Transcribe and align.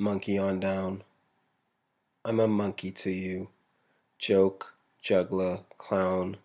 monkey 0.00 0.38
on 0.38 0.58
down. 0.58 1.02
I'm 2.24 2.40
a 2.40 2.48
monkey 2.48 2.90
to 2.90 3.10
you. 3.10 3.50
Joke, 4.18 4.74
juggler, 5.02 5.60
clown. 5.76 6.38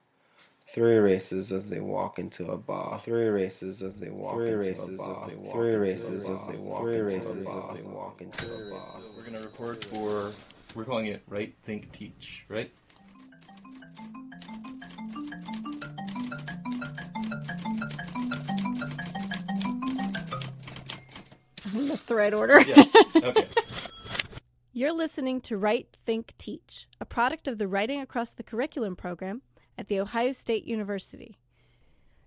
Three 0.67 0.97
races 0.97 1.51
as 1.51 1.69
they 1.69 1.79
walk 1.79 2.19
into 2.19 2.51
a 2.51 2.57
bar. 2.57 2.99
Three 2.99 3.27
races 3.27 3.81
as 3.81 3.99
they 3.99 4.09
walk 4.09 4.35
Three 4.35 4.47
into 4.47 4.57
races 4.57 4.99
a 4.99 5.03
bar. 5.03 5.15
As 5.15 5.27
they 5.27 5.35
walk 5.35 5.53
Three 5.53 5.75
races 5.75 6.29
as 6.29 6.47
they 6.47 6.57
walk 6.57 6.81
Three 6.81 6.99
races 6.99 7.47
as 7.47 7.73
they 7.73 7.89
walk 7.89 8.21
into 8.21 8.45
a 8.45 8.71
bar. 8.71 9.02
We're 9.15 9.23
gonna 9.23 9.43
record 9.43 9.85
for 9.85 10.31
we're 10.75 10.83
calling 10.83 11.05
it 11.05 11.21
Write 11.29 11.55
Think 11.63 11.91
Teach, 11.93 12.43
right? 12.49 12.71
The 22.07 22.15
right 22.15 22.33
order. 22.33 22.61
Yeah. 22.61 22.85
Okay. 23.15 23.47
You're 24.73 24.93
listening 24.93 25.39
to 25.41 25.57
Write, 25.57 25.95
Think, 26.05 26.34
Teach, 26.38 26.85
a 26.99 27.05
product 27.05 27.47
of 27.47 27.57
the 27.57 27.67
Writing 27.67 28.02
Across 28.02 28.34
the 28.34 28.43
Curriculum 28.43 28.97
program 28.97 29.41
at 29.77 29.88
The 29.88 30.02
Ohio 30.02 30.33
State 30.33 30.66
University. 30.66 31.38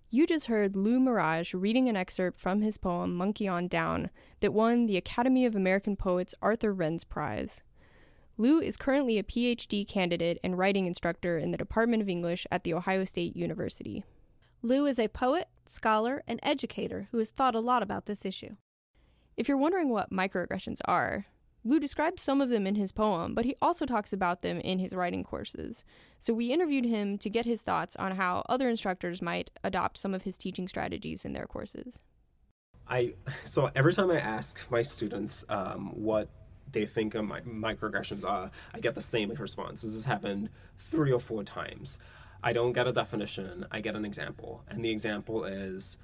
You 0.08 0.26
just 0.26 0.46
heard 0.46 0.74
Lou 0.74 0.98
Maraj 0.98 1.52
reading 1.54 1.90
an 1.90 1.96
excerpt 1.96 2.38
from 2.38 2.62
his 2.62 2.78
poem 2.78 3.14
Monkey 3.14 3.46
on 3.46 3.68
Down 3.68 4.08
that 4.40 4.54
won 4.54 4.86
the 4.86 4.96
Academy 4.96 5.44
of 5.44 5.54
American 5.54 5.94
Poets 5.94 6.34
Arthur 6.40 6.74
Renz 6.74 7.06
Prize. 7.06 7.62
Lou 8.38 8.60
is 8.60 8.78
currently 8.78 9.18
a 9.18 9.22
PhD 9.22 9.86
candidate 9.86 10.38
and 10.42 10.56
writing 10.56 10.86
instructor 10.86 11.36
in 11.36 11.50
the 11.50 11.58
Department 11.58 12.00
of 12.02 12.08
English 12.08 12.46
at 12.50 12.64
The 12.64 12.72
Ohio 12.72 13.04
State 13.04 13.36
University. 13.36 14.04
Lou 14.62 14.86
is 14.86 14.98
a 14.98 15.08
poet, 15.08 15.48
scholar, 15.66 16.22
and 16.26 16.40
educator 16.42 17.08
who 17.10 17.18
has 17.18 17.28
thought 17.28 17.54
a 17.54 17.60
lot 17.60 17.82
about 17.82 18.06
this 18.06 18.24
issue. 18.24 18.56
If 19.38 19.46
you're 19.46 19.56
wondering 19.56 19.90
what 19.90 20.10
microaggressions 20.10 20.80
are, 20.86 21.26
Lou 21.62 21.78
describes 21.78 22.22
some 22.22 22.40
of 22.40 22.48
them 22.48 22.66
in 22.66 22.74
his 22.74 22.90
poem, 22.90 23.36
but 23.36 23.44
he 23.44 23.54
also 23.62 23.86
talks 23.86 24.12
about 24.12 24.42
them 24.42 24.58
in 24.58 24.80
his 24.80 24.92
writing 24.92 25.22
courses. 25.22 25.84
So 26.18 26.34
we 26.34 26.52
interviewed 26.52 26.84
him 26.84 27.18
to 27.18 27.30
get 27.30 27.46
his 27.46 27.62
thoughts 27.62 27.94
on 27.94 28.16
how 28.16 28.44
other 28.48 28.68
instructors 28.68 29.22
might 29.22 29.52
adopt 29.62 29.96
some 29.96 30.12
of 30.12 30.22
his 30.24 30.38
teaching 30.38 30.66
strategies 30.66 31.24
in 31.24 31.34
their 31.34 31.46
courses. 31.46 32.00
I 32.88 33.14
so 33.44 33.70
every 33.76 33.92
time 33.92 34.10
I 34.10 34.18
ask 34.18 34.68
my 34.72 34.82
students 34.82 35.44
um, 35.48 35.90
what 35.94 36.28
they 36.72 36.84
think 36.84 37.14
of 37.14 37.24
my 37.24 37.40
microaggressions 37.42 38.28
are, 38.28 38.50
I 38.74 38.80
get 38.80 38.96
the 38.96 39.00
same 39.00 39.30
response. 39.30 39.82
This 39.82 39.94
has 39.94 40.04
happened 40.04 40.48
three 40.76 41.12
or 41.12 41.20
four 41.20 41.44
times. 41.44 42.00
I 42.42 42.52
don't 42.52 42.72
get 42.72 42.88
a 42.88 42.92
definition. 42.92 43.66
I 43.70 43.82
get 43.82 43.94
an 43.94 44.04
example, 44.04 44.64
and 44.66 44.84
the 44.84 44.90
example 44.90 45.44
is 45.44 45.96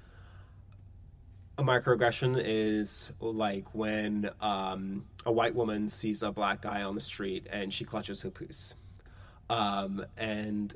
a 1.57 1.63
microaggression 1.63 2.41
is 2.43 3.11
like 3.19 3.73
when 3.73 4.29
um, 4.41 5.05
a 5.25 5.31
white 5.31 5.55
woman 5.55 5.87
sees 5.87 6.21
a 6.21 6.31
black 6.31 6.61
guy 6.61 6.83
on 6.83 6.95
the 6.95 7.01
street 7.01 7.47
and 7.49 7.73
she 7.73 7.85
clutches 7.85 8.21
her 8.21 8.29
puss. 8.29 8.75
Um, 9.49 10.05
and 10.17 10.75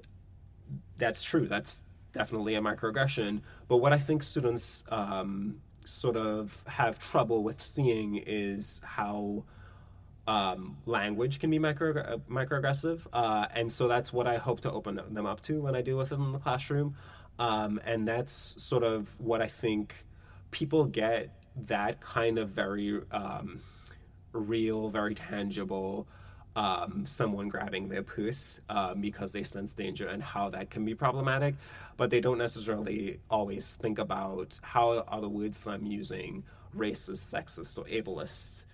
that's 0.98 1.24
true. 1.24 1.48
That's 1.48 1.84
definitely 2.14 2.56
a 2.56 2.62
microaggression. 2.62 3.42
But 3.68 3.78
what 3.78 3.92
I 3.92 3.98
think 3.98 4.24
students 4.24 4.84
um, 4.90 5.62
sort 5.86 6.16
of 6.16 6.64
have 6.68 7.00
trouble 7.00 7.44
with 7.44 7.62
seeing 7.62 8.16
is 8.26 8.80
how 8.84 9.44
um, 10.28 10.78
language 10.86 11.40
can 11.40 11.50
be 11.50 11.60
micro 11.60 12.20
microaggressive, 12.30 13.08
uh, 13.12 13.48
and 13.56 13.72
so 13.72 13.88
that's 13.88 14.14
what 14.14 14.28
I 14.28 14.38
hope 14.38 14.60
to 14.62 14.72
open 14.72 15.02
them 15.10 15.26
up 15.26 15.42
to 15.44 15.60
when 15.60 15.76
I 15.76 15.82
deal 15.82 15.98
with 15.98 16.10
them 16.10 16.24
in 16.24 16.32
the 16.32 16.40
classroom. 16.40 16.96
Um, 17.40 17.80
and 17.84 18.08
that's 18.08 18.62
sort 18.62 18.84
of 18.84 19.20
what 19.20 19.42
I 19.42 19.48
think 19.48 20.06
people 20.52 20.86
get 20.86 21.30
that 21.68 22.00
kind 22.00 22.38
of 22.38 22.50
very 22.50 23.02
um, 23.12 23.62
real, 24.34 24.90
very 24.90 25.16
tangible 25.16 26.08
um, 26.56 27.06
someone 27.06 27.48
grabbing 27.48 27.88
their 27.88 28.04
puss 28.04 28.60
um, 28.70 29.02
because 29.02 29.32
they 29.32 29.44
sense 29.44 29.74
danger 29.74 30.08
and 30.08 30.22
how 30.22 30.50
that 30.50 30.70
can 30.70 30.84
be 30.84 30.96
problematic, 30.96 31.56
but 31.96 32.10
they 32.10 32.20
don't 32.20 32.38
necessarily 32.38 33.20
always 33.30 33.76
think 33.76 34.00
about 34.00 34.60
how 34.62 35.04
are 35.08 35.22
the 35.22 35.30
words 35.30 35.62
that 35.62 35.72
I'm 35.72 35.86
using 35.86 36.44
racist, 36.76 37.34
sexist, 37.34 37.78
or 37.78 37.86
ableist. 37.86 38.66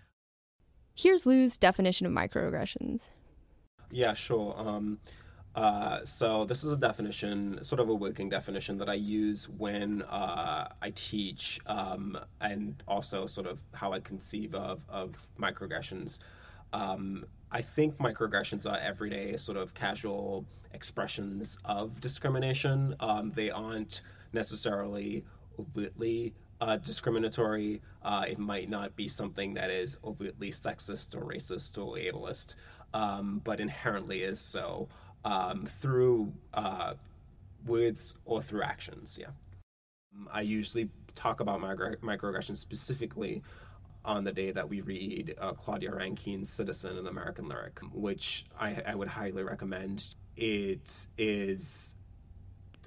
Here's 0.96 1.26
Lou's 1.26 1.58
definition 1.58 2.08
of 2.08 2.14
microaggressions. 2.14 3.10
Yeah, 3.92 4.14
sure. 4.14 4.56
Um, 4.58 5.00
uh, 5.56 6.04
so 6.04 6.44
this 6.44 6.66
is 6.66 6.72
a 6.74 6.78
definition, 6.78 7.64
sort 7.64 7.80
of 7.80 7.88
a 7.88 7.96
working 7.96 8.28
definition 8.28 8.78
that 8.78 8.90
I 8.90 8.96
use 8.96 9.48
when 9.48 10.02
uh, 10.02 10.68
I 10.82 10.92
teach, 10.94 11.62
um, 11.66 12.18
and 12.42 12.84
also 12.88 13.26
sort 13.26 13.48
of 13.48 13.62
how 13.74 13.94
I 13.94 14.02
conceive 14.02 14.54
of 14.54 14.84
of 14.90 15.16
microaggressions. 15.40 16.20
Um, 16.74 17.26
I 17.52 17.62
think 17.62 17.98
microaggressions 17.98 18.70
are 18.70 18.78
everyday, 18.78 19.38
sort 19.38 19.58
of 19.58 19.74
casual 19.74 20.46
expressions 20.74 21.58
of 21.64 22.02
discrimination. 22.02 22.96
Um, 23.00 23.32
they 23.34 23.50
aren't 23.50 24.02
necessarily 24.34 25.24
overtly 25.58 26.34
uh, 26.60 26.76
discriminatory. 26.78 27.82
Uh, 28.04 28.26
it 28.28 28.40
might 28.40 28.70
not 28.70 28.94
be 28.98 29.08
something 29.08 29.54
that 29.54 29.70
is 29.70 29.98
overtly 30.04 30.52
sexist 30.52 31.16
or 31.16 31.22
racist 31.22 31.78
or 31.78 31.96
ableist, 31.96 32.56
um, 32.94 33.40
but 33.46 33.62
inherently 33.62 34.24
is 34.24 34.40
so 34.40 34.90
um, 35.26 35.66
through 35.66 36.32
uh, 36.54 36.94
words 37.66 38.16
or 38.24 38.42
through 38.42 38.64
actions. 38.64 39.18
Yeah. 39.20 39.28
I 40.32 40.42
usually 40.42 40.90
talk 41.16 41.40
about 41.42 41.60
micro- 41.60 41.96
microaggressions 41.96 42.58
specifically 42.58 43.42
on 44.06 44.24
the 44.24 44.32
day 44.32 44.52
that 44.52 44.70
we 44.70 44.82
read 44.82 45.36
uh, 45.42 45.52
Claudia 45.54 45.94
Rankine's 45.94 46.50
Citizen 46.50 46.98
an 46.98 47.08
American 47.08 47.50
Lyric, 47.50 47.80
which 47.92 48.46
I, 48.60 48.82
I 48.86 48.96
would 48.96 49.08
highly 49.08 49.44
recommend. 49.44 50.16
It 50.38 51.08
is 51.18 51.96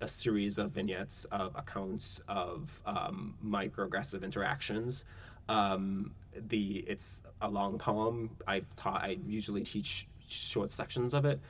a 0.01 0.09
series 0.09 0.59
of 0.59 0.71
vignettes 0.71 1.25
of 1.33 1.57
accounts 1.57 2.21
of 2.29 2.81
um, 2.87 3.35
microaggressive 3.45 4.23
interactions. 4.23 5.05
Um, 5.49 6.13
the 6.37 6.85
it's 6.87 7.23
a 7.41 7.49
long 7.49 7.79
poem. 7.79 8.31
I've 8.47 8.75
taught. 8.77 9.03
I 9.03 9.19
usually 9.27 9.63
teach 9.63 10.07
short 10.29 10.71
sections 10.71 11.15
of 11.15 11.25
it, 11.25 11.41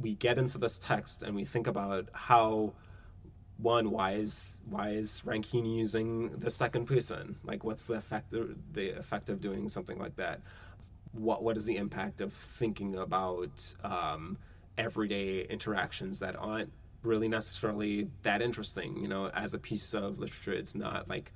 we 0.00 0.14
get 0.14 0.38
into 0.38 0.58
this 0.58 0.78
text 0.78 1.22
and 1.22 1.34
we 1.34 1.44
think 1.44 1.66
about 1.66 2.08
how 2.12 2.72
one 3.56 3.90
why 3.90 4.12
is 4.12 4.62
why 4.68 4.90
is 4.90 5.22
Rankine 5.24 5.66
using 5.66 6.30
the 6.38 6.50
second 6.50 6.86
person? 6.86 7.36
Like 7.44 7.64
what's 7.64 7.86
the 7.86 7.94
effect 7.94 8.32
of, 8.32 8.56
the 8.72 8.90
effect 8.90 9.28
of 9.28 9.40
doing 9.40 9.68
something 9.68 9.98
like 9.98 10.16
that? 10.16 10.40
What 11.12 11.42
what 11.42 11.56
is 11.56 11.64
the 11.64 11.76
impact 11.76 12.20
of 12.20 12.32
thinking 12.32 12.94
about 12.94 13.74
um, 13.82 14.38
everyday 14.76 15.42
interactions 15.42 16.20
that 16.20 16.36
aren't 16.36 16.72
really 17.02 17.28
necessarily 17.28 18.08
that 18.22 18.40
interesting? 18.40 18.96
You 18.96 19.08
know 19.08 19.28
as 19.28 19.54
a 19.54 19.58
piece 19.58 19.92
of 19.92 20.20
literature 20.20 20.52
it's 20.52 20.76
not 20.76 21.08
like 21.08 21.32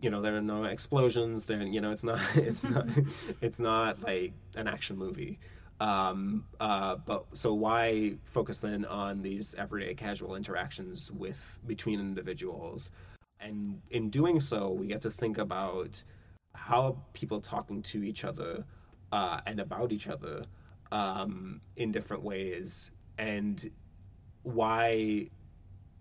you 0.00 0.10
know 0.10 0.20
there 0.20 0.36
are 0.36 0.42
no 0.42 0.64
explosions 0.64 1.44
there 1.44 1.62
you 1.62 1.80
know 1.80 1.92
it's 1.92 2.04
not 2.04 2.18
it's 2.34 2.64
not 2.64 2.86
it's 3.40 3.60
not 3.60 4.02
like 4.02 4.32
an 4.56 4.66
action 4.66 4.98
movie 4.98 5.38
um, 5.80 6.44
uh, 6.60 6.96
but 6.96 7.26
so 7.32 7.52
why 7.52 8.16
focus 8.24 8.60
then 8.60 8.84
on 8.84 9.22
these 9.22 9.54
everyday 9.56 9.94
casual 9.94 10.36
interactions 10.36 11.10
with 11.10 11.58
between 11.66 12.00
individuals? 12.00 12.90
And 13.40 13.82
in 13.90 14.10
doing 14.10 14.40
so, 14.40 14.70
we 14.70 14.86
get 14.86 15.00
to 15.02 15.10
think 15.10 15.38
about 15.38 16.02
how 16.54 16.98
people 17.12 17.40
talking 17.40 17.82
to 17.82 18.04
each 18.04 18.24
other 18.24 18.64
uh, 19.12 19.40
and 19.46 19.60
about 19.60 19.92
each 19.92 20.08
other 20.08 20.44
um, 20.92 21.60
in 21.76 21.90
different 21.92 22.22
ways, 22.22 22.90
and 23.18 23.70
why 24.42 25.28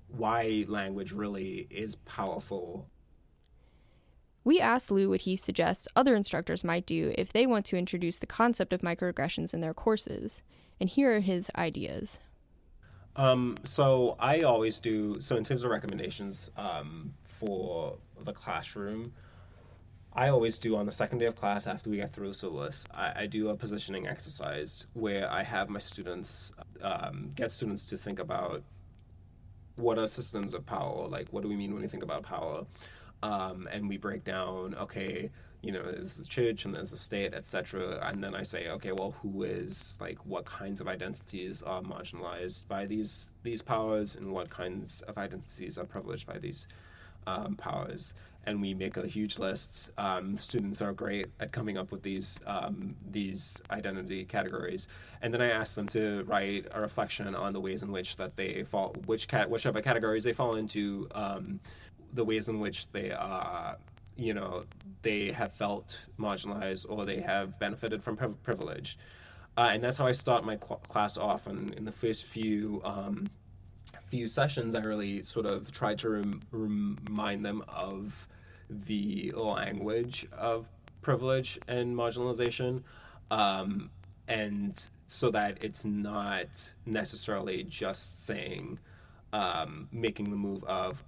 why 0.08 0.66
language 0.68 1.12
really 1.12 1.68
is 1.72 1.96
powerful 1.96 2.88
we 4.44 4.60
asked 4.60 4.92
Lou 4.92 5.10
what 5.10 5.22
he 5.22 5.36
suggests 5.36 5.88
other 5.96 6.16
instructors 6.16 6.64
might 6.64 6.86
do 6.86 7.14
if 7.18 7.32
they 7.32 7.46
want 7.46 7.66
to 7.68 7.78
introduce 7.78 8.20
the 8.20 8.26
concept 8.26 8.74
of 8.74 8.82
microaggressions 8.82 9.54
in 9.54 9.62
their 9.62 9.74
courses, 9.74 10.44
and 10.80 10.90
here 10.90 11.16
are 11.16 11.22
his 11.22 11.50
ideas. 11.56 12.20
Um, 13.16 13.58
so 13.64 14.16
I 14.20 14.42
always 14.42 14.80
do 14.80 15.20
so 15.20 15.36
in 15.36 15.44
terms 15.44 15.64
of 15.64 15.70
recommendations 15.70 16.50
um, 16.58 17.14
for 17.26 17.98
the 18.24 18.34
classroom. 18.34 19.14
I 20.16 20.30
always 20.30 20.60
do 20.60 20.76
on 20.76 20.86
the 20.86 20.92
second 20.92 21.20
day 21.20 21.26
of 21.26 21.36
class 21.36 21.66
after 21.66 21.90
we 21.90 21.98
get 21.98 22.14
through 22.14 22.28
the 22.28 22.34
syllabus. 22.34 22.86
I, 22.94 23.24
I 23.24 23.26
do 23.26 23.50
a 23.50 23.56
positioning 23.56 24.08
exercise 24.08 24.86
where 24.94 25.30
I 25.32 25.44
have 25.44 25.70
my 25.70 25.80
students 25.80 26.54
um, 26.82 27.32
get 27.36 27.52
students 27.52 27.86
to 27.88 27.98
think 27.98 28.20
about 28.20 28.64
what 29.76 29.98
are 29.98 30.06
systems 30.06 30.54
of 30.54 30.66
power. 30.68 31.08
Like, 31.08 31.30
what 31.32 31.42
do 31.42 31.50
we 31.50 31.56
mean 31.56 31.74
when 31.74 31.82
we 31.82 31.88
think 31.88 32.04
about 32.04 32.22
power? 32.24 32.66
Um, 33.24 33.68
and 33.72 33.88
we 33.90 33.98
break 33.98 34.24
down 34.24 34.76
okay 34.76 35.32
you 35.62 35.72
know 35.72 35.82
there's 35.82 36.18
the 36.18 36.26
church 36.26 36.66
and 36.66 36.76
there's 36.76 36.92
the 36.92 36.98
state 36.98 37.34
etc 37.34 37.98
and 38.04 38.22
then 38.22 38.36
i 38.36 38.44
say 38.44 38.68
okay 38.68 38.92
well 38.92 39.16
who 39.22 39.44
is 39.44 39.98
like 40.02 40.18
what 40.26 40.44
kinds 40.44 40.82
of 40.82 40.88
identities 40.90 41.64
are 41.64 41.82
marginalized 41.82 42.68
by 42.68 42.86
these 42.86 43.32
these 43.44 43.62
powers 43.62 44.16
and 44.16 44.30
what 44.32 44.50
kinds 44.50 45.02
of 45.02 45.18
identities 45.18 45.78
are 45.78 45.86
privileged 45.86 46.28
by 46.28 46.38
these 46.38 46.68
um, 47.28 47.56
powers? 47.56 48.14
And 48.46 48.60
we 48.60 48.74
make 48.74 48.98
a 48.98 49.08
huge 49.08 49.40
list. 49.40 49.92
Um, 49.98 50.36
students 50.36 50.82
are 50.82 50.92
great 50.92 51.28
at 51.40 51.54
coming 51.54 51.78
up 51.78 51.92
with 51.92 52.04
these 52.04 52.42
um, 52.46 52.96
these 53.10 53.62
identity 53.72 54.26
categories, 54.26 54.90
and 55.22 55.34
then 55.34 55.42
I 55.42 55.50
ask 55.50 55.76
them 55.76 55.88
to 55.90 56.26
write 56.26 56.68
a 56.74 56.82
reflection 56.82 57.34
on 57.36 57.54
the 57.54 57.62
ways 57.62 57.84
in 57.84 57.92
which 57.94 58.18
that 58.18 58.36
they 58.36 58.64
fall, 58.64 58.96
which 59.06 59.30
cat, 59.30 59.50
whichever 59.50 59.82
categories 59.82 60.26
they 60.26 60.34
fall 60.34 60.58
into, 60.58 61.08
um, 61.16 61.62
the 62.14 62.24
ways 62.24 62.48
in 62.48 62.60
which 62.60 62.92
they 62.92 63.12
are, 63.12 63.78
you 64.16 64.34
know, 64.34 64.64
they 65.02 65.32
have 65.32 65.54
felt 65.54 66.06
marginalized 66.20 66.86
or 66.88 67.06
they 67.06 67.20
have 67.22 67.60
benefited 67.60 68.04
from 68.04 68.16
priv- 68.16 68.42
privilege, 68.44 68.98
uh, 69.58 69.70
and 69.72 69.84
that's 69.84 69.98
how 69.98 70.08
I 70.08 70.12
start 70.12 70.46
my 70.46 70.58
cl- 70.58 70.82
class 70.88 71.18
off. 71.18 71.48
And 71.48 71.74
in 71.74 71.86
the 71.86 71.92
first 71.92 72.26
few 72.26 72.82
um, 72.84 73.28
few 74.06 74.28
sessions, 74.28 74.76
I 74.76 74.82
really 74.82 75.22
sort 75.24 75.46
of 75.46 75.72
try 75.72 75.96
to 75.96 76.10
rem- 76.10 76.42
remind 76.52 77.46
them 77.46 77.64
of 77.68 78.28
the 78.70 79.32
language 79.36 80.28
of 80.32 80.70
privilege 81.02 81.60
and 81.68 81.96
marginalization, 81.96 82.84
um, 83.32 83.90
and 84.28 84.90
so 85.08 85.30
that 85.32 85.64
it's 85.64 85.84
not 85.84 86.74
necessarily 86.86 87.64
just 87.64 88.26
saying, 88.26 88.80
um, 89.32 89.88
making 89.92 90.30
the 90.30 90.36
move 90.36 90.64
of 90.64 91.04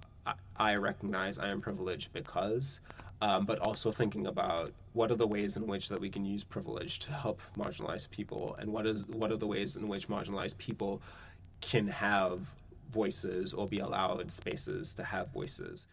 I, 0.56 0.74
recognize 0.76 1.38
I 1.38 1.48
am 1.48 1.60
privileged 1.60 2.12
because, 2.12 2.80
um, 3.20 3.46
but 3.46 3.58
also 3.60 3.90
thinking 3.90 4.26
about 4.26 4.72
what 4.92 5.10
are 5.10 5.16
the 5.16 5.26
ways 5.26 5.56
in 5.56 5.66
which 5.66 5.88
that 5.88 6.00
we 6.00 6.10
can 6.10 6.24
use 6.24 6.44
privilege 6.44 6.98
to 7.00 7.12
help 7.12 7.40
marginalized 7.56 8.10
people, 8.10 8.56
and 8.58 8.72
what 8.72 8.86
is 8.86 9.06
what 9.06 9.30
are 9.30 9.36
the 9.36 9.46
ways 9.46 9.76
in 9.76 9.88
which 9.88 10.08
marginalized 10.08 10.58
people 10.58 11.00
can 11.60 11.88
have 11.88 12.52
voices 12.92 13.52
or 13.52 13.66
be 13.66 13.78
allowed 13.78 14.30
spaces 14.30 14.94
to 14.94 15.04
have 15.04 15.28
voices. 15.32 15.86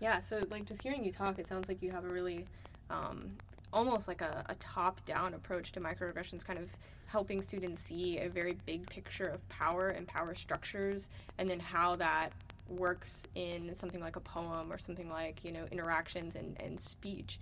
Yeah, 0.00 0.20
so 0.20 0.40
like 0.50 0.64
just 0.64 0.82
hearing 0.82 1.04
you 1.04 1.12
talk, 1.12 1.38
it 1.38 1.48
sounds 1.48 1.68
like 1.68 1.82
you 1.82 1.90
have 1.90 2.04
a 2.04 2.08
really 2.08 2.46
um, 2.90 3.32
almost 3.72 4.08
like 4.08 4.20
a, 4.20 4.44
a 4.48 4.54
top 4.56 5.04
down 5.04 5.34
approach 5.34 5.72
to 5.72 5.80
microaggressions, 5.80 6.44
kind 6.44 6.58
of 6.58 6.70
helping 7.06 7.42
students 7.42 7.82
see 7.82 8.18
a 8.18 8.28
very 8.28 8.56
big 8.66 8.88
picture 8.88 9.26
of 9.26 9.46
power 9.48 9.88
and 9.88 10.06
power 10.06 10.34
structures, 10.34 11.08
and 11.38 11.48
then 11.48 11.58
how 11.58 11.96
that 11.96 12.32
works 12.68 13.22
in 13.34 13.74
something 13.74 14.00
like 14.00 14.16
a 14.16 14.20
poem 14.20 14.72
or 14.72 14.78
something 14.78 15.08
like, 15.08 15.44
you 15.44 15.52
know, 15.52 15.66
interactions 15.70 16.36
and, 16.36 16.60
and 16.60 16.80
speech. 16.80 17.38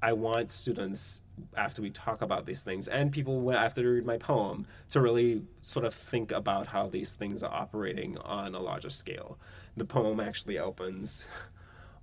I 0.00 0.12
want 0.12 0.52
students, 0.52 1.22
after 1.56 1.82
we 1.82 1.90
talk 1.90 2.22
about 2.22 2.46
these 2.46 2.62
things, 2.62 2.86
and 2.86 3.10
people 3.10 3.52
after 3.52 3.82
they 3.82 3.88
read 3.88 4.06
my 4.06 4.16
poem, 4.16 4.66
to 4.90 5.00
really 5.00 5.42
sort 5.62 5.84
of 5.84 5.92
think 5.92 6.30
about 6.30 6.68
how 6.68 6.86
these 6.86 7.14
things 7.14 7.42
are 7.42 7.52
operating 7.52 8.16
on 8.18 8.54
a 8.54 8.60
larger 8.60 8.90
scale. 8.90 9.38
The 9.76 9.84
poem 9.84 10.20
actually 10.20 10.58
opens 10.58 11.24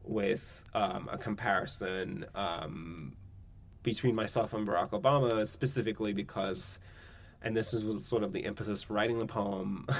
with 0.03 0.65
um, 0.73 1.09
a 1.11 1.17
comparison 1.17 2.25
um, 2.35 3.15
between 3.81 4.13
myself 4.13 4.53
and 4.53 4.67
Barack 4.67 4.89
Obama, 4.89 5.47
specifically 5.47 6.11
because, 6.11 6.79
and 7.41 7.55
this 7.55 7.73
is 7.73 8.05
sort 8.05 8.23
of 8.23 8.33
the 8.33 8.41
impetus 8.41 8.83
for 8.83 8.93
writing 8.93 9.19
the 9.19 9.25
poem. 9.25 9.87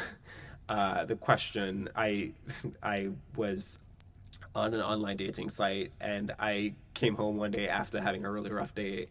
Uh, 0.67 1.05
the 1.05 1.15
question 1.15 1.89
I 1.95 2.31
I 2.83 3.09
was 3.35 3.79
on 4.53 4.73
an 4.73 4.81
online 4.81 5.17
dating 5.17 5.49
site 5.49 5.91
and 5.99 6.33
I 6.39 6.73
came 6.93 7.15
home 7.15 7.37
one 7.37 7.51
day 7.51 7.67
after 7.67 8.01
having 8.01 8.25
a 8.25 8.31
really 8.31 8.51
rough 8.51 8.73
day 8.73 9.07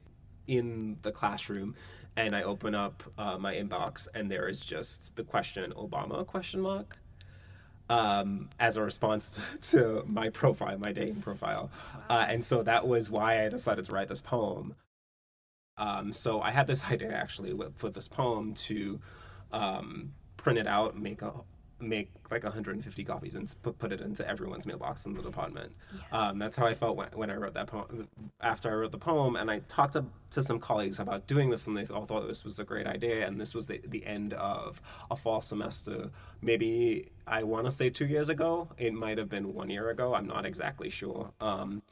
in 0.47 0.97
the 1.03 1.13
classroom 1.13 1.75
and 2.17 2.35
I 2.35 2.43
open 2.43 2.75
up 2.75 3.03
uh, 3.19 3.37
my 3.39 3.55
inbox 3.55 4.09
and 4.15 4.31
there 4.31 4.49
is 4.49 4.61
just 4.61 5.17
the 5.17 5.23
question 5.23 5.73
Obama 5.77 6.27
question 6.27 6.61
mark 6.61 6.97
um, 7.91 8.49
as 8.59 8.77
a 8.77 8.83
response 8.83 9.31
to, 9.61 9.71
to, 9.71 10.05
my 10.07 10.31
profile, 10.31 10.79
my 10.79 10.93
dating 10.93 11.21
profile. 11.21 11.71
Uh, 12.09 12.25
and 12.29 12.45
so 12.45 12.63
that 12.63 12.87
was 12.87 13.11
why 13.11 13.45
I 13.45 13.49
decided 13.49 13.85
to 13.87 13.93
write 13.93 14.09
this 14.09 14.21
poem. 14.21 14.75
Um, 15.77 16.13
so 16.13 16.41
I 16.41 16.51
had 16.51 16.67
this 16.67 16.85
idea 16.91 17.13
actually 17.13 17.53
with, 17.53 17.83
with 17.83 17.95
this 17.95 18.09
poem 18.09 18.55
to 18.55 19.01
um, 19.53 20.13
print 20.45 20.59
it 20.59 20.67
out, 20.67 20.97
make 20.97 21.23
a 21.23 21.33
make 21.81 22.11
like 22.31 22.45
150 22.45 23.05
copies 23.05 23.35
and 23.35 23.53
put, 23.63 23.79
put 23.79 23.93
it 23.93 24.01
into 24.01 24.27
everyone's 24.29 24.67
mailbox 24.67 25.07
in 25.07 25.15
the 25.15 25.23
department. 25.23 25.73
Yeah. 26.13 26.29
Um, 26.29 26.39
that's 26.39 26.57
how 26.57 26.67
I 26.67 26.75
felt 26.75 26.97
when, 26.97 27.09
when 27.15 27.31
I 27.31 27.35
wrote 27.35 27.55
that 27.55 27.67
poem. 27.67 28.09
After 28.41 28.71
I 28.71 28.75
wrote 28.75 28.93
the 28.93 28.99
poem, 28.99 29.37
and 29.37 29.51
I 29.51 29.61
talked 29.69 29.95
to, 29.95 30.05
to 30.31 30.43
some 30.43 30.59
colleagues 30.59 31.01
about 31.01 31.27
doing 31.27 31.51
this, 31.51 31.67
and 31.67 31.77
they 31.77 31.85
all 31.93 32.07
thought 32.07 32.29
this 32.29 32.45
was 32.45 32.59
a 32.59 32.65
great 32.65 32.87
idea. 32.87 33.27
And 33.27 33.41
this 33.41 33.55
was 33.55 33.67
the, 33.67 33.81
the 33.87 34.05
end 34.07 34.35
of 34.35 34.81
a 35.11 35.17
fall 35.17 35.41
semester. 35.41 36.11
Maybe 36.41 37.09
I 37.27 37.43
want 37.43 37.65
to 37.65 37.71
say 37.71 37.91
two 37.91 38.07
years 38.07 38.29
ago. 38.29 38.69
It 38.79 38.95
might 38.95 39.19
have 39.19 39.29
been 39.29 39.55
one 39.55 39.71
year 39.71 39.91
ago. 39.91 40.15
I'm 40.15 40.27
not 40.27 40.47
exactly 40.47 40.91
sure. 40.91 41.33
Um, 41.41 41.83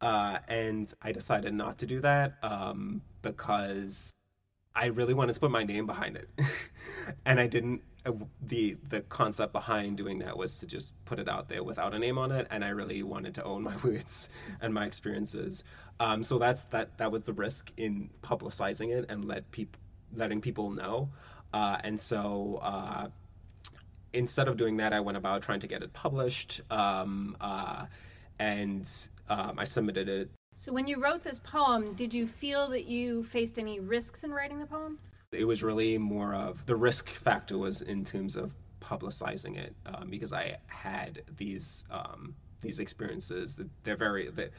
uh, 0.00 0.38
and 0.48 0.92
I 1.02 1.12
decided 1.12 1.54
not 1.54 1.78
to 1.78 1.86
do 1.86 2.00
that 2.00 2.34
um, 2.42 3.02
because 3.22 4.14
I 4.74 4.86
really 4.86 5.14
wanted 5.14 5.34
to 5.34 5.40
put 5.40 5.50
my 5.50 5.64
name 5.64 5.86
behind 5.86 6.16
it, 6.16 6.30
and 7.26 7.38
I 7.40 7.46
didn't 7.46 7.82
the 8.40 8.76
the 8.88 9.02
concept 9.02 9.52
behind 9.52 9.96
doing 9.96 10.18
that 10.20 10.36
was 10.36 10.58
to 10.58 10.66
just 10.66 10.92
put 11.04 11.18
it 11.18 11.28
out 11.28 11.48
there 11.48 11.62
without 11.62 11.94
a 11.94 11.98
name 11.98 12.18
on 12.18 12.32
it, 12.32 12.46
and 12.50 12.64
I 12.64 12.70
really 12.70 13.02
wanted 13.02 13.34
to 13.34 13.44
own 13.44 13.62
my 13.62 13.76
words 13.84 14.28
and 14.60 14.72
my 14.72 14.86
experiences. 14.86 15.64
Um, 15.98 16.22
so 16.22 16.38
that's 16.38 16.64
that 16.66 16.96
that 16.98 17.12
was 17.12 17.24
the 17.24 17.32
risk 17.32 17.72
in 17.76 18.10
publicizing 18.22 18.90
it 18.90 19.06
and 19.10 19.24
let 19.24 19.50
people 19.50 19.80
letting 20.14 20.40
people 20.40 20.70
know. 20.70 21.10
Uh, 21.52 21.78
and 21.84 22.00
so 22.00 22.60
uh, 22.62 23.08
instead 24.12 24.48
of 24.48 24.56
doing 24.56 24.76
that, 24.78 24.92
I 24.92 25.00
went 25.00 25.18
about 25.18 25.42
trying 25.42 25.60
to 25.60 25.66
get 25.66 25.82
it 25.82 25.92
published, 25.92 26.60
um, 26.70 27.36
uh, 27.40 27.86
and 28.38 28.90
um, 29.28 29.58
I 29.58 29.64
submitted 29.64 30.08
it. 30.08 30.30
So 30.54 30.72
when 30.72 30.86
you 30.86 31.00
wrote 31.00 31.22
this 31.22 31.38
poem, 31.38 31.94
did 31.94 32.12
you 32.12 32.26
feel 32.26 32.68
that 32.68 32.86
you 32.86 33.24
faced 33.24 33.58
any 33.58 33.80
risks 33.80 34.24
in 34.24 34.32
writing 34.32 34.58
the 34.58 34.66
poem? 34.66 34.98
It 35.32 35.44
was 35.44 35.62
really 35.62 35.96
more 35.96 36.34
of 36.34 36.66
the 36.66 36.74
risk 36.74 37.10
factor 37.10 37.56
was 37.56 37.82
in 37.82 38.04
terms 38.04 38.34
of 38.34 38.52
publicizing 38.80 39.56
it 39.56 39.74
um, 39.86 40.10
because 40.10 40.32
I 40.32 40.56
had 40.66 41.22
these 41.36 41.84
um, 41.90 42.34
these 42.62 42.80
experiences. 42.80 43.56
That 43.56 43.68
they're 43.84 43.96
very 43.96 44.28
that 44.30 44.50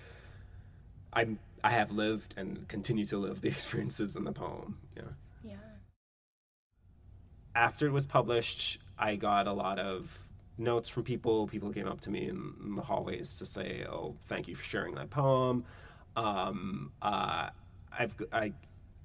I'm 1.12 1.40
I 1.64 1.72
have 1.72 1.92
lived 1.92 2.36
and 2.38 2.68
continue 2.70 3.06
to 3.06 3.18
live 3.18 3.42
the 3.42 3.48
experiences 3.56 4.16
in 4.16 4.24
the 4.24 4.32
poem. 4.32 4.78
Yeah. 4.96 5.04
Yeah. 5.44 5.56
After 7.54 7.86
it 7.86 7.92
was 7.92 8.06
published, 8.06 8.80
I 8.98 9.18
got 9.18 9.48
a 9.48 9.54
lot 9.54 9.78
of 9.78 10.18
notes 10.58 10.88
from 10.88 11.04
people. 11.04 11.48
People 11.48 11.74
came 11.74 11.88
up 11.88 12.00
to 12.02 12.10
me 12.10 12.30
in, 12.30 12.54
in 12.64 12.76
the 12.76 12.82
hallways 12.82 13.38
to 13.40 13.46
say, 13.46 13.86
"Oh, 13.90 14.16
thank 14.24 14.48
you 14.48 14.56
for 14.56 14.64
sharing 14.64 14.96
that 14.96 15.10
poem." 15.10 15.66
Um, 16.16 16.94
uh, 17.02 17.50
I've 17.98 18.16
I 18.32 18.54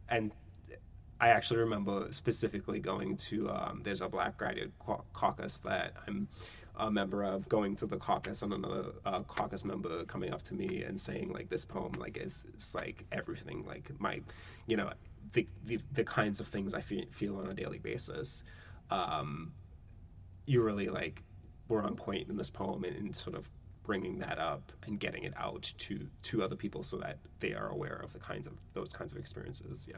and 0.08 0.30
I 1.20 1.28
actually 1.28 1.60
remember 1.60 2.08
specifically 2.10 2.78
going 2.78 3.16
to 3.16 3.50
um, 3.50 3.80
there's 3.82 4.02
a 4.02 4.08
Black 4.08 4.36
Graduate 4.36 4.72
Caucus 5.12 5.58
that 5.58 5.94
I'm 6.06 6.28
a 6.78 6.90
member 6.90 7.24
of, 7.24 7.48
going 7.48 7.74
to 7.76 7.86
the 7.86 7.96
caucus 7.96 8.42
and 8.42 8.52
another 8.52 8.86
uh, 9.04 9.20
caucus 9.22 9.64
member 9.64 10.04
coming 10.04 10.32
up 10.32 10.42
to 10.42 10.54
me 10.54 10.82
and 10.82 11.00
saying 11.00 11.32
like 11.32 11.48
this 11.48 11.64
poem 11.64 11.92
like 11.92 12.18
is, 12.18 12.44
is 12.56 12.74
like 12.74 13.04
everything 13.12 13.64
like 13.66 13.90
my 13.98 14.20
you 14.66 14.76
know 14.76 14.92
the, 15.32 15.46
the, 15.64 15.78
the 15.92 16.04
kinds 16.04 16.38
of 16.38 16.46
things 16.46 16.74
I 16.74 16.80
feel, 16.80 17.04
feel 17.10 17.38
on 17.38 17.46
a 17.48 17.54
daily 17.54 17.78
basis. 17.78 18.44
Um, 18.90 19.52
you 20.46 20.62
really 20.62 20.88
like 20.88 21.22
were 21.68 21.82
on 21.82 21.96
point 21.96 22.28
in 22.28 22.36
this 22.36 22.50
poem 22.50 22.84
and, 22.84 22.96
and 22.96 23.16
sort 23.16 23.36
of 23.36 23.50
bringing 23.82 24.18
that 24.18 24.38
up 24.38 24.72
and 24.86 25.00
getting 25.00 25.24
it 25.24 25.32
out 25.36 25.72
to 25.78 26.06
to 26.22 26.42
other 26.42 26.56
people 26.56 26.82
so 26.82 26.96
that 26.98 27.18
they 27.38 27.54
are 27.54 27.68
aware 27.68 28.00
of 28.02 28.12
the 28.12 28.18
kinds 28.18 28.46
of 28.46 28.52
those 28.74 28.88
kinds 28.88 29.12
of 29.12 29.18
experiences. 29.18 29.86
Yeah. 29.88 29.96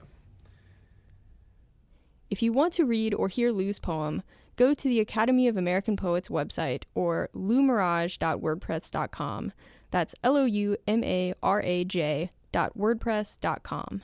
If 2.30 2.42
you 2.42 2.52
want 2.52 2.74
to 2.74 2.84
read 2.84 3.14
or 3.14 3.28
hear 3.28 3.50
Lou's 3.50 3.78
poem, 3.78 4.22
go 4.56 4.74
to 4.74 4.88
the 4.88 5.00
Academy 5.00 5.48
of 5.48 5.56
American 5.56 5.96
Poets 5.96 6.28
website 6.28 6.82
or 6.94 7.30
loumaraj.wordpress.com. 7.34 9.52
That's 9.90 10.14
L 10.22 10.36
O 10.36 10.44
U 10.44 10.76
M 10.86 11.02
A 11.02 11.32
R 11.42 11.62
A 11.62 11.84
J 11.84 12.30
dot 12.52 12.76
wordpress.com. 12.76 14.02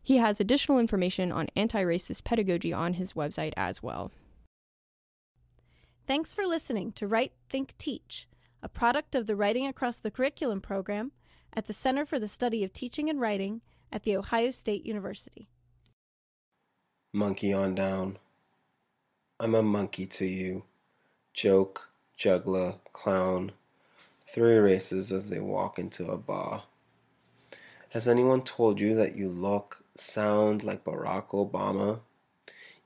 He 0.00 0.18
has 0.18 0.40
additional 0.40 0.78
information 0.78 1.32
on 1.32 1.48
anti 1.56 1.82
racist 1.82 2.22
pedagogy 2.22 2.72
on 2.72 2.94
his 2.94 3.14
website 3.14 3.54
as 3.56 3.82
well. 3.82 4.12
Thanks 6.06 6.32
for 6.34 6.46
listening 6.46 6.92
to 6.92 7.08
Write, 7.08 7.32
Think, 7.48 7.74
Teach, 7.78 8.28
a 8.62 8.68
product 8.68 9.14
of 9.14 9.26
the 9.26 9.34
Writing 9.34 9.66
Across 9.66 10.00
the 10.00 10.10
Curriculum 10.10 10.60
program 10.60 11.12
at 11.54 11.64
the 11.66 11.72
Center 11.72 12.04
for 12.04 12.18
the 12.20 12.28
Study 12.28 12.62
of 12.62 12.74
Teaching 12.74 13.08
and 13.08 13.18
Writing 13.20 13.62
at 13.90 14.02
The 14.02 14.14
Ohio 14.16 14.50
State 14.50 14.84
University 14.84 15.48
monkey 17.14 17.52
on 17.52 17.74
down. 17.74 18.18
I'm 19.38 19.54
a 19.54 19.62
monkey 19.62 20.04
to 20.06 20.26
you. 20.26 20.64
Joke, 21.32 21.88
juggler, 22.16 22.74
clown. 22.92 23.52
Three 24.26 24.56
races 24.56 25.12
as 25.12 25.30
they 25.30 25.40
walk 25.40 25.78
into 25.78 26.10
a 26.10 26.18
bar. 26.18 26.64
Has 27.90 28.08
anyone 28.08 28.42
told 28.42 28.80
you 28.80 28.94
that 28.96 29.16
you 29.16 29.28
look, 29.28 29.84
sound 29.94 30.64
like 30.64 30.84
Barack 30.84 31.28
Obama? 31.28 32.00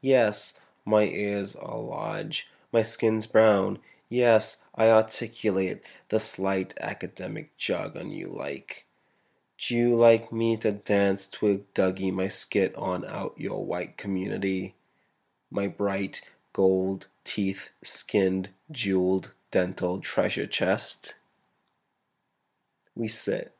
Yes, 0.01 0.61
my 0.85 1.05
ears 1.05 1.57
are 1.57 1.79
large, 1.79 2.51
my 2.71 2.83
skin's 2.83 3.27
brown, 3.27 3.79
Yes, 4.11 4.63
I 4.75 4.89
articulate 4.89 5.83
the 6.09 6.19
slight 6.19 6.73
academic 6.81 7.57
jargon 7.59 8.11
you 8.11 8.29
like. 8.29 8.87
Do 9.59 9.75
you 9.75 9.97
like 9.97 10.33
me 10.33 10.57
to 10.59 10.71
dance 10.71 11.29
twig 11.29 11.75
Dougie 11.75 12.13
my 12.13 12.29
skit 12.29 12.77
on 12.77 13.05
out 13.05 13.35
your 13.37 13.65
white 13.65 13.97
community? 13.97 14.77
My 15.51 15.67
bright 15.67 16.21
gold 16.53 17.09
teeth 17.25 17.71
skinned 17.83 18.51
jeweled 18.71 19.33
dental 19.51 19.99
treasure 19.99 20.47
chest? 20.47 21.15
We 22.95 23.09
sit. 23.09 23.53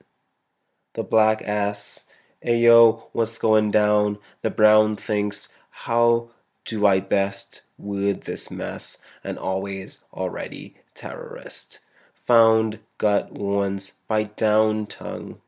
The 0.93 1.03
black 1.03 1.43
asks, 1.43 2.09
Ayo, 2.47 3.09
what's 3.11 3.37
going 3.37 3.73
down? 3.73 4.19
The 4.43 4.51
brown 4.51 4.95
thinks, 4.95 5.53
How 5.71 6.31
do 6.65 6.87
I 6.87 7.01
best 7.01 7.63
word 7.77 8.23
this 8.23 8.53
mess? 8.53 9.03
And 9.25 9.37
always 9.37 10.05
already 10.15 10.77
terrorist. 10.95 11.81
Found 12.15 12.79
gut 12.99 13.33
ones 13.33 13.99
by 14.07 14.25
down 14.25 14.87
tongue 14.87 15.41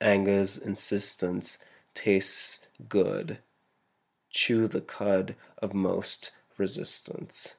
Anger's 0.00 0.58
insistence 0.58 1.58
tastes 1.94 2.68
good. 2.88 3.38
Chew 4.30 4.68
the 4.68 4.80
cud 4.80 5.34
of 5.58 5.74
most 5.74 6.32
resistance. 6.56 7.57